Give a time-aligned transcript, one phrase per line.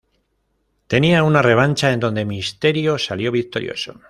[0.87, 3.99] Tenían una revancha en donde Mysterio salió victorioso.